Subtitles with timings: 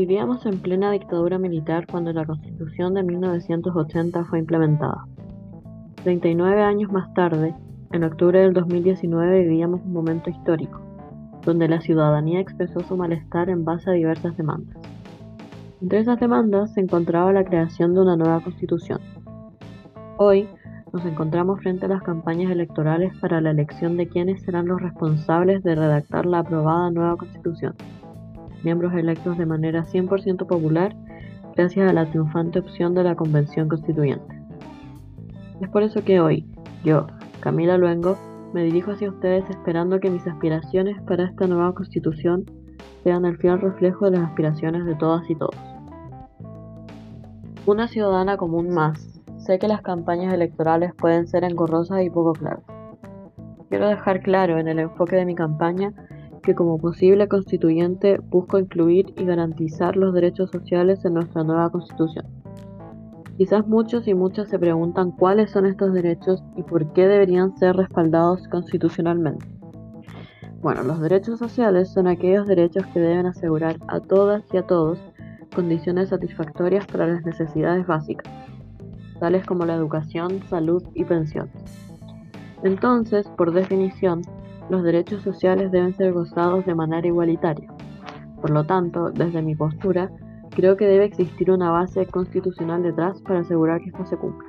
[0.00, 5.04] Vivíamos en plena dictadura militar cuando la Constitución de 1980 fue implementada.
[6.04, 7.54] 39 años más tarde,
[7.92, 10.80] en octubre del 2019 vivíamos un momento histórico,
[11.44, 14.78] donde la ciudadanía expresó su malestar en base a diversas demandas.
[15.82, 19.00] Entre esas demandas se encontraba la creación de una nueva constitución.
[20.16, 20.48] Hoy
[20.94, 25.62] nos encontramos frente a las campañas electorales para la elección de quienes serán los responsables
[25.62, 27.74] de redactar la aprobada nueva constitución
[28.62, 30.94] miembros electos de manera 100% popular
[31.56, 34.40] gracias a la triunfante opción de la Convención Constituyente.
[35.60, 36.46] Es por eso que hoy,
[36.84, 37.06] yo,
[37.40, 38.16] Camila Luengo,
[38.52, 42.44] me dirijo hacia ustedes esperando que mis aspiraciones para esta nueva constitución
[43.04, 45.56] sean el fiel reflejo de las aspiraciones de todas y todos.
[47.66, 52.64] Una ciudadana común más, sé que las campañas electorales pueden ser engorrosas y poco claras.
[53.68, 55.92] Quiero dejar claro en el enfoque de mi campaña
[56.42, 62.26] que como posible constituyente busco incluir y garantizar los derechos sociales en nuestra nueva constitución.
[63.36, 67.76] Quizás muchos y muchas se preguntan cuáles son estos derechos y por qué deberían ser
[67.76, 69.46] respaldados constitucionalmente.
[70.60, 74.98] Bueno, los derechos sociales son aquellos derechos que deben asegurar a todas y a todos
[75.54, 78.30] condiciones satisfactorias para las necesidades básicas,
[79.18, 81.50] tales como la educación, salud y pensión.
[82.62, 84.20] Entonces, por definición,
[84.70, 87.68] los derechos sociales deben ser gozados de manera igualitaria.
[88.40, 90.10] Por lo tanto, desde mi postura,
[90.50, 94.48] creo que debe existir una base constitucional detrás para asegurar que esto se cumpla.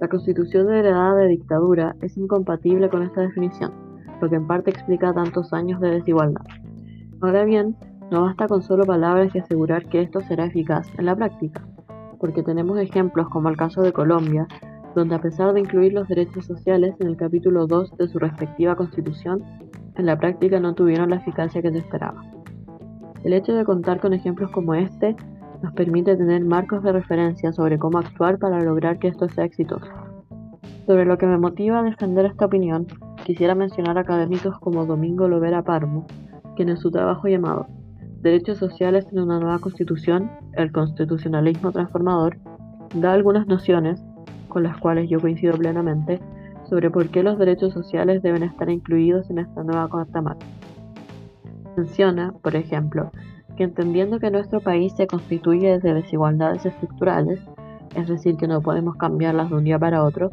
[0.00, 3.72] La constitución heredada de dictadura es incompatible con esta definición,
[4.20, 6.44] lo que en parte explica tantos años de desigualdad.
[7.20, 7.76] Ahora bien,
[8.10, 11.66] no basta con solo palabras y asegurar que esto será eficaz en la práctica,
[12.18, 14.46] porque tenemos ejemplos como el caso de Colombia,
[14.96, 18.76] donde a pesar de incluir los derechos sociales en el capítulo 2 de su respectiva
[18.76, 19.44] constitución,
[19.94, 22.22] en la práctica no tuvieron la eficacia que se esperaba.
[23.22, 25.14] El hecho de contar con ejemplos como este
[25.62, 29.86] nos permite tener marcos de referencia sobre cómo actuar para lograr que esto sea exitoso.
[30.86, 32.86] Sobre lo que me motiva a defender esta opinión,
[33.24, 36.06] quisiera mencionar académicos como Domingo Lovera Parmo,
[36.56, 37.66] quien en su trabajo llamado
[38.22, 42.38] Derechos Sociales en una nueva Constitución, el constitucionalismo transformador,
[42.94, 44.02] da algunas nociones
[44.56, 46.18] con las cuales yo coincido plenamente,
[46.64, 50.46] sobre por qué los derechos sociales deben estar incluidos en esta nueva Carta Magna.
[51.76, 53.10] Menciona, por ejemplo,
[53.54, 57.38] que entendiendo que nuestro país se constituye de desigualdades estructurales,
[57.96, 60.30] es decir, que no podemos cambiarlas de un día para otro,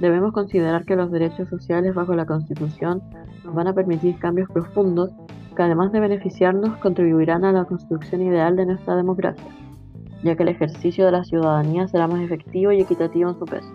[0.00, 3.02] debemos considerar que los derechos sociales bajo la Constitución
[3.44, 5.10] nos van a permitir cambios profundos
[5.54, 9.65] que además de beneficiarnos contribuirán a la construcción ideal de nuestra democracia
[10.22, 13.68] ya que el ejercicio de la ciudadanía será más efectivo y equitativo en su peso.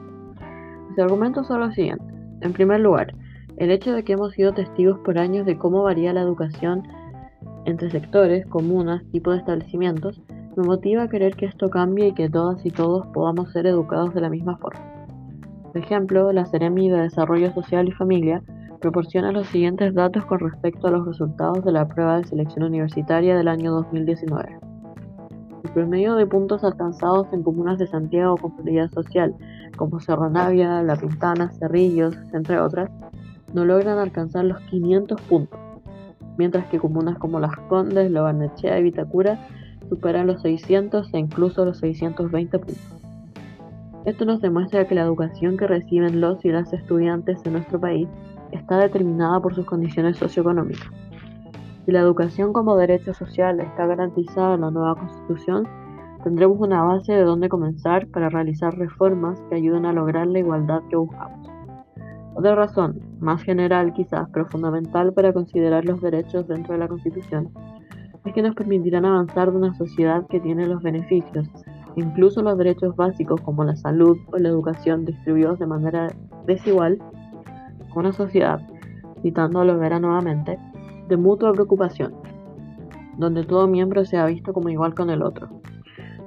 [0.89, 2.07] Mis argumentos son los siguientes.
[2.41, 3.13] En primer lugar,
[3.57, 6.83] el hecho de que hemos sido testigos por años de cómo varía la educación
[7.65, 10.19] entre sectores, comunas, tipos de establecimientos,
[10.57, 14.13] me motiva a querer que esto cambie y que todas y todos podamos ser educados
[14.13, 14.81] de la misma forma.
[15.71, 18.41] Por ejemplo, la Ceremi de Desarrollo Social y Familia
[18.81, 23.37] proporciona los siguientes datos con respecto a los resultados de la prueba de selección universitaria
[23.37, 24.70] del año 2019.
[25.63, 29.35] El promedio de puntos alcanzados en comunas de Santiago con prioridad social,
[29.77, 32.89] como Cerro Navia, La Pintana, Cerrillos, entre otras,
[33.53, 35.59] no logran alcanzar los 500 puntos,
[36.37, 39.39] mientras que comunas como Las Condes, La Barnechea y Vitacura
[39.89, 43.01] superan los 600 e incluso los 620 puntos.
[44.05, 48.07] Esto nos demuestra que la educación que reciben los y las estudiantes en nuestro país
[48.51, 50.89] está determinada por sus condiciones socioeconómicas.
[51.85, 55.67] Si la educación como derecho social está garantizada en la nueva Constitución,
[56.23, 60.81] tendremos una base de donde comenzar para realizar reformas que ayuden a lograr la igualdad
[60.89, 61.49] que buscamos.
[62.35, 67.49] Otra razón, más general quizás, pero fundamental para considerar los derechos dentro de la Constitución,
[68.25, 71.49] es que nos permitirán avanzar de una sociedad que tiene los beneficios,
[71.95, 76.07] incluso los derechos básicos como la salud o la educación distribuidos de manera
[76.45, 76.99] desigual,
[77.89, 78.61] a una sociedad,
[79.21, 80.57] citando a Lovera nuevamente,
[81.11, 82.13] de mutua preocupación,
[83.17, 85.49] donde todo miembro sea visto como igual con el otro.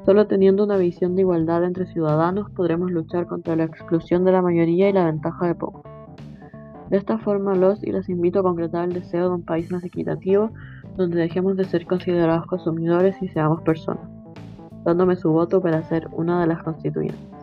[0.05, 4.43] Solo teniendo una visión de igualdad entre ciudadanos podremos luchar contra la exclusión de la
[4.43, 5.85] mayoría y la ventaja de pocos.
[6.91, 9.83] De esta forma los y las invito a concretar el deseo de un país más
[9.85, 10.51] equitativo,
[10.99, 14.07] donde dejemos de ser considerados consumidores y seamos personas,
[14.85, 17.34] dándome su voto para ser una de las constituyentes.